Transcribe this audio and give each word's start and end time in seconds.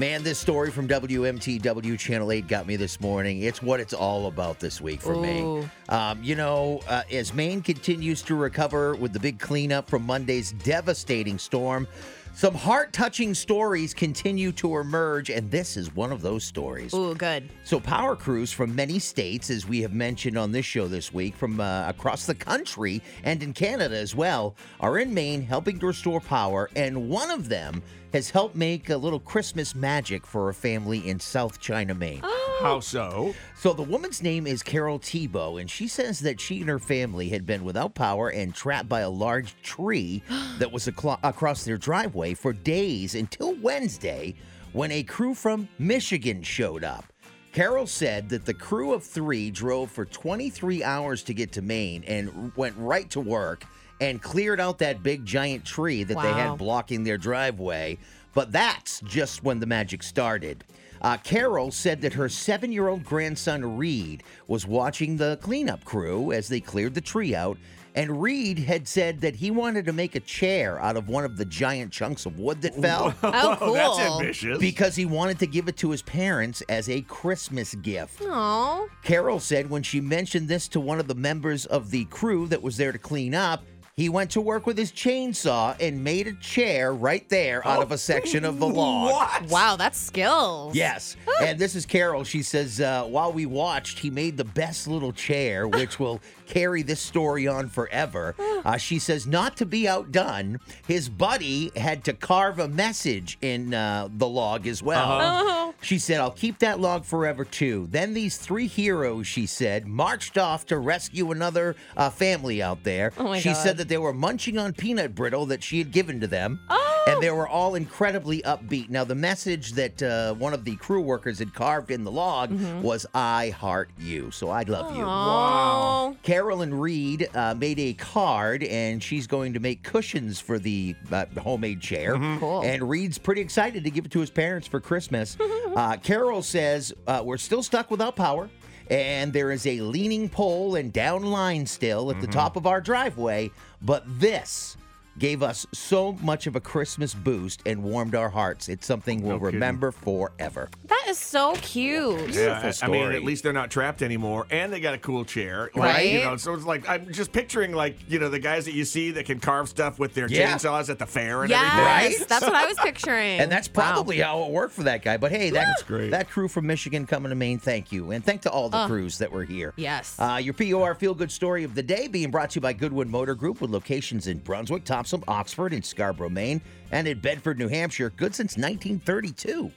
Man, 0.00 0.22
this 0.22 0.38
story 0.38 0.70
from 0.70 0.88
WMTW 0.88 1.98
Channel 1.98 2.32
8 2.32 2.48
got 2.48 2.66
me 2.66 2.76
this 2.76 3.02
morning. 3.02 3.42
It's 3.42 3.60
what 3.60 3.80
it's 3.80 3.92
all 3.92 4.28
about 4.28 4.58
this 4.58 4.80
week 4.80 5.02
for 5.02 5.12
Ooh. 5.12 5.60
me. 5.60 5.68
Um, 5.90 6.22
you 6.22 6.36
know, 6.36 6.80
uh, 6.88 7.02
as 7.12 7.34
Maine 7.34 7.60
continues 7.60 8.22
to 8.22 8.34
recover 8.34 8.94
with 8.96 9.12
the 9.12 9.20
big 9.20 9.38
cleanup 9.38 9.90
from 9.90 10.06
Monday's 10.06 10.52
devastating 10.52 11.38
storm, 11.38 11.86
some 12.32 12.54
heart 12.54 12.92
touching 12.92 13.34
stories 13.34 13.92
continue 13.92 14.52
to 14.52 14.78
emerge, 14.78 15.30
and 15.30 15.50
this 15.50 15.76
is 15.76 15.94
one 15.94 16.12
of 16.12 16.22
those 16.22 16.44
stories. 16.44 16.94
Ooh, 16.94 17.14
good. 17.14 17.50
So, 17.64 17.80
power 17.80 18.16
crews 18.16 18.52
from 18.52 18.74
many 18.74 18.98
states, 18.98 19.50
as 19.50 19.66
we 19.66 19.82
have 19.82 19.92
mentioned 19.92 20.38
on 20.38 20.52
this 20.52 20.64
show 20.64 20.88
this 20.88 21.12
week, 21.12 21.36
from 21.36 21.60
uh, 21.60 21.88
across 21.88 22.26
the 22.26 22.34
country 22.34 23.02
and 23.24 23.42
in 23.42 23.52
Canada 23.52 23.96
as 23.96 24.14
well, 24.14 24.54
are 24.78 24.98
in 24.98 25.12
Maine 25.12 25.42
helping 25.42 25.78
to 25.80 25.88
restore 25.88 26.20
power. 26.20 26.70
And 26.76 27.08
one 27.08 27.30
of 27.30 27.48
them 27.48 27.82
has 28.12 28.30
helped 28.30 28.56
make 28.56 28.90
a 28.90 28.96
little 28.96 29.20
Christmas 29.20 29.74
magic 29.74 30.26
for 30.26 30.48
a 30.48 30.54
family 30.54 31.06
in 31.08 31.20
South 31.20 31.60
China, 31.60 31.94
Maine. 31.94 32.22
How 32.60 32.80
so? 32.80 33.34
So, 33.56 33.72
the 33.72 33.82
woman's 33.82 34.22
name 34.22 34.46
is 34.46 34.62
Carol 34.62 34.98
Tebow, 34.98 35.60
and 35.60 35.70
she 35.70 35.88
says 35.88 36.20
that 36.20 36.40
she 36.40 36.60
and 36.60 36.68
her 36.68 36.78
family 36.78 37.28
had 37.28 37.44
been 37.46 37.64
without 37.64 37.94
power 37.94 38.28
and 38.28 38.54
trapped 38.54 38.88
by 38.88 39.00
a 39.00 39.10
large 39.10 39.54
tree 39.62 40.22
that 40.58 40.70
was 40.70 40.86
aclo- 40.86 41.18
across 41.22 41.64
their 41.64 41.78
driveway 41.78 42.19
for 42.34 42.52
days 42.52 43.14
until 43.14 43.54
Wednesday 43.56 44.34
when 44.72 44.92
a 44.92 45.02
crew 45.02 45.34
from 45.34 45.68
Michigan 45.78 46.42
showed 46.42 46.84
up. 46.84 47.04
Carol 47.52 47.86
said 47.86 48.28
that 48.28 48.44
the 48.44 48.54
crew 48.54 48.92
of 48.92 49.02
three 49.02 49.50
drove 49.50 49.90
for 49.90 50.04
23 50.04 50.84
hours 50.84 51.22
to 51.24 51.34
get 51.34 51.50
to 51.52 51.62
Maine 51.62 52.04
and 52.06 52.52
went 52.56 52.76
right 52.78 53.10
to 53.10 53.20
work 53.20 53.64
and 54.00 54.22
cleared 54.22 54.60
out 54.60 54.78
that 54.78 55.02
big 55.02 55.24
giant 55.24 55.64
tree 55.64 56.04
that 56.04 56.20
they 56.20 56.32
had 56.32 56.56
blocking 56.56 57.02
their 57.02 57.18
driveway. 57.18 57.98
But 58.34 58.52
that's 58.52 59.00
just 59.00 59.42
when 59.42 59.58
the 59.58 59.66
magic 59.66 60.02
started. 60.02 60.64
Uh, 61.02 61.16
Carol 61.16 61.70
said 61.70 62.02
that 62.02 62.12
her 62.12 62.28
seven 62.28 62.70
year 62.70 62.88
old 62.88 63.04
grandson 63.04 63.76
Reed 63.76 64.22
was 64.46 64.66
watching 64.66 65.16
the 65.16 65.38
cleanup 65.42 65.84
crew 65.84 66.30
as 66.32 66.48
they 66.48 66.60
cleared 66.60 66.94
the 66.94 67.00
tree 67.00 67.34
out. 67.34 67.58
And 67.94 68.22
Reed 68.22 68.58
had 68.60 68.86
said 68.86 69.20
that 69.22 69.34
he 69.36 69.50
wanted 69.50 69.84
to 69.86 69.92
make 69.92 70.14
a 70.14 70.20
chair 70.20 70.78
out 70.80 70.96
of 70.96 71.08
one 71.08 71.24
of 71.24 71.36
the 71.36 71.44
giant 71.44 71.92
chunks 71.92 72.24
of 72.26 72.38
wood 72.38 72.62
that 72.62 72.74
fell 72.76 73.14
Oh, 73.22 73.56
cool. 73.58 73.74
That's 73.74 73.98
ambitious. 73.98 74.58
because 74.58 74.94
he 74.96 75.06
wanted 75.06 75.38
to 75.40 75.46
give 75.46 75.66
it 75.68 75.76
to 75.78 75.90
his 75.90 76.02
parents 76.02 76.62
as 76.68 76.88
a 76.88 77.02
Christmas 77.02 77.74
gift. 77.74 78.22
Aw. 78.22 78.86
Carol 79.02 79.40
said 79.40 79.68
when 79.70 79.82
she 79.82 80.00
mentioned 80.00 80.48
this 80.48 80.68
to 80.68 80.80
one 80.80 81.00
of 81.00 81.08
the 81.08 81.14
members 81.14 81.66
of 81.66 81.90
the 81.90 82.04
crew 82.06 82.46
that 82.48 82.62
was 82.62 82.76
there 82.76 82.92
to 82.92 82.98
clean 82.98 83.34
up, 83.34 83.64
he 84.00 84.08
went 84.08 84.30
to 84.30 84.40
work 84.40 84.66
with 84.66 84.78
his 84.78 84.90
chainsaw 84.90 85.76
and 85.78 86.02
made 86.02 86.26
a 86.26 86.32
chair 86.36 86.94
right 86.94 87.28
there 87.28 87.66
out 87.68 87.82
of 87.82 87.92
a 87.92 87.98
section 87.98 88.46
of 88.46 88.58
the 88.58 88.66
log. 88.66 89.10
What? 89.10 89.50
Wow, 89.50 89.76
that's 89.76 89.98
skills. 89.98 90.74
Yes. 90.74 91.18
And 91.42 91.58
this 91.58 91.74
is 91.74 91.84
Carol. 91.84 92.24
She 92.24 92.42
says, 92.42 92.80
uh, 92.80 93.04
while 93.04 93.30
we 93.30 93.44
watched, 93.44 93.98
he 93.98 94.08
made 94.08 94.38
the 94.38 94.44
best 94.44 94.88
little 94.88 95.12
chair, 95.12 95.68
which 95.80 96.00
will 96.00 96.18
carry 96.46 96.82
this 96.82 96.98
story 96.98 97.46
on 97.46 97.68
forever. 97.68 98.34
Uh, 98.64 98.78
she 98.78 98.98
says, 98.98 99.26
not 99.26 99.58
to 99.58 99.66
be 99.66 99.86
outdone, 99.86 100.60
his 100.88 101.10
buddy 101.10 101.70
had 101.76 102.02
to 102.04 102.14
carve 102.14 102.58
a 102.58 102.68
message 102.68 103.36
in 103.42 103.74
uh, 103.74 104.08
the 104.16 104.26
log 104.26 104.66
as 104.66 104.82
well. 104.82 105.18
Oh. 105.20 105.74
She 105.82 105.98
said, 105.98 106.20
I'll 106.20 106.30
keep 106.30 106.58
that 106.60 106.80
log 106.80 107.04
forever 107.04 107.44
too. 107.44 107.86
Then 107.90 108.14
these 108.14 108.38
three 108.38 108.66
heroes, 108.66 109.26
she 109.26 109.46
said, 109.46 109.86
marched 109.86 110.38
off 110.38 110.66
to 110.66 110.78
rescue 110.78 111.30
another 111.30 111.76
uh, 111.96 112.10
family 112.10 112.62
out 112.62 112.82
there. 112.82 113.12
Oh 113.18 113.24
my 113.24 113.40
she 113.40 113.50
God. 113.50 113.62
said 113.62 113.76
that 113.76 113.89
they 113.90 113.98
were 113.98 114.14
munching 114.14 114.56
on 114.56 114.72
peanut 114.72 115.14
brittle 115.14 115.44
that 115.46 115.62
she 115.62 115.76
had 115.78 115.90
given 115.90 116.20
to 116.20 116.26
them. 116.26 116.60
Oh. 116.70 117.04
And 117.08 117.22
they 117.22 117.30
were 117.30 117.48
all 117.48 117.74
incredibly 117.74 118.40
upbeat. 118.42 118.88
Now, 118.90 119.04
the 119.04 119.14
message 119.14 119.72
that 119.72 120.02
uh, 120.02 120.34
one 120.34 120.54
of 120.54 120.64
the 120.64 120.76
crew 120.76 121.00
workers 121.00 121.38
had 121.38 121.52
carved 121.52 121.90
in 121.90 122.04
the 122.04 122.10
log 122.10 122.50
Mm-hmm. 122.50 122.82
was, 122.82 123.04
I 123.14 123.50
heart 123.50 123.90
you. 123.98 124.30
So 124.30 124.48
I 124.50 124.62
love 124.62 124.94
you. 124.96 125.02
Wow. 125.02 126.16
Carolyn 126.22 126.72
Reed 126.74 127.28
uh, 127.34 127.54
made 127.54 127.78
a 127.78 127.92
card, 127.94 128.62
and 128.64 129.02
she's 129.02 129.26
going 129.26 129.52
to 129.54 129.60
make 129.60 129.82
cushions 129.82 130.40
for 130.40 130.58
the 130.58 130.94
uh, 131.10 131.24
homemade 131.40 131.80
chair. 131.80 132.14
Cool. 132.38 132.62
And 132.62 132.88
Reed's 132.88 133.18
pretty 133.18 133.40
excited 133.40 133.84
to 133.84 133.90
give 133.90 134.04
it 134.04 134.10
to 134.12 134.20
his 134.20 134.30
parents 134.30 134.68
for 134.68 134.80
Christmas. 134.80 135.36
uh, 135.76 135.96
Carol 135.96 136.42
says, 136.42 136.92
uh, 137.06 137.22
We're 137.24 137.38
still 137.38 137.62
stuck 137.62 137.90
without 137.90 138.14
power. 138.16 138.48
And 138.90 139.32
there 139.32 139.52
is 139.52 139.66
a 139.66 139.80
leaning 139.80 140.28
pole 140.28 140.74
and 140.74 140.92
down 140.92 141.22
line 141.22 141.64
still 141.66 142.10
at 142.10 142.20
the 142.20 142.26
mm-hmm. 142.26 142.38
top 142.38 142.56
of 142.56 142.66
our 142.66 142.80
driveway. 142.80 143.52
But 143.80 144.02
this 144.20 144.76
gave 145.20 145.42
us 145.42 145.66
so 145.72 146.12
much 146.22 146.48
of 146.48 146.56
a 146.56 146.60
Christmas 146.60 147.14
boost 147.14 147.62
and 147.66 147.82
warmed 147.84 148.14
our 148.16 148.30
hearts. 148.30 148.68
It's 148.68 148.86
something 148.86 149.22
we'll 149.22 149.36
No 149.38 149.44
remember 149.44 149.92
forever. 149.92 150.68
That 150.86 151.04
is 151.08 151.18
so 151.18 151.54
cute. 151.62 152.30
Yeah, 152.30 152.60
I- 152.82 152.86
I 152.86 152.88
mean, 152.88 153.12
at 153.12 153.22
least 153.22 153.42
they're 153.44 153.52
not 153.52 153.70
trapped 153.70 154.02
anymore, 154.02 154.46
and 154.50 154.72
they 154.72 154.80
got 154.80 154.94
a 154.94 154.98
cool 154.98 155.24
chair, 155.24 155.70
Right. 155.76 156.10
You 156.12 156.24
know, 156.24 156.36
so 156.36 156.54
it's 156.54 156.64
like 156.64 156.88
I'm 156.88 157.12
just 157.12 157.30
picturing 157.32 157.72
like 157.72 157.96
you 158.08 158.18
know 158.18 158.28
the 158.30 158.38
guys 158.38 158.64
that 158.64 158.72
you 158.74 158.84
see 158.84 159.10
that 159.12 159.26
can 159.26 159.38
carve 159.38 159.68
stuff 159.68 159.98
with 159.98 160.14
their 160.14 160.26
Yeah. 160.28 160.54
chainsaws 160.54 160.88
at 160.88 160.98
the 160.98 161.06
fair 161.06 161.42
and 161.42 161.50
Yes, 161.50 161.62
everything. 161.62 161.84
Right? 162.20 162.28
that's 162.28 162.44
what 162.44 162.54
I 162.54 162.66
was 162.66 162.76
picturing. 162.78 163.40
And 163.40 163.52
that's 163.52 163.68
Wow. 163.68 163.92
probably 163.92 164.18
how 164.18 164.42
it 164.44 164.50
worked 164.50 164.72
for 164.74 164.84
that 164.84 165.02
guy. 165.02 165.16
But 165.18 165.30
hey, 165.32 165.50
that, 165.50 165.66
That's 165.66 165.82
great. 165.82 166.10
that 166.10 166.30
crew 166.30 166.48
from 166.48 166.66
Michigan 166.66 167.06
coming 167.06 167.28
to 167.30 167.36
Maine, 167.36 167.58
thank 167.58 167.92
you. 167.92 168.10
And 168.10 168.24
thank 168.24 168.40
to 168.42 168.50
all 168.50 168.68
the 168.70 168.78
Uh, 168.78 168.86
crews 168.88 169.18
that 169.18 169.30
were 169.30 169.44
here. 169.44 169.74
Yes. 169.76 170.16
Uh, 170.18 170.40
your 170.42 170.54
POR 170.54 170.94
Feel 170.94 171.14
Good 171.14 171.30
Story 171.30 171.64
of 171.64 171.74
the 171.74 171.82
Day 171.82 172.08
being 172.08 172.30
brought 172.30 172.50
to 172.50 172.54
you 172.56 172.60
by 172.62 172.72
Goodwin 172.72 173.10
Motor 173.10 173.34
Group 173.34 173.60
with 173.60 173.70
locations 173.70 174.26
in 174.26 174.38
Brunswick, 174.38 174.84
Oxford, 175.28 175.72
and 175.72 175.84
Scarborough, 175.84 176.30
Maine, 176.30 176.60
and 176.90 177.06
in 177.06 177.20
Bedford, 177.20 177.58
New 177.58 177.68
Hampshire. 177.68 178.10
Good 178.10 178.34
since 178.34 178.56
1932. 178.56 179.72